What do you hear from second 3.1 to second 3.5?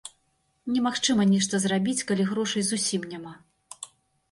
няма.